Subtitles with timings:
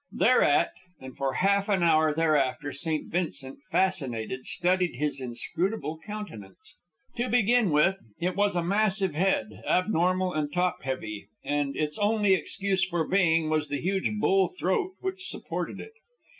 [0.13, 3.05] Thereat, and for half an hour thereafter, St.
[3.11, 6.73] Vincent, fascinated, studied his inscrutable countenance.
[7.17, 12.33] To begin with, it was a massive head, abnormal and top heavy, and its only
[12.33, 15.93] excuse for being was the huge bull throat which supported it.